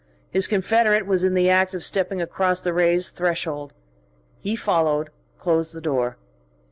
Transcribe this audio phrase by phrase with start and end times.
[0.31, 3.71] His confederate was in the act of stepping across the raised threshold.
[4.39, 6.17] He followed, closed the door.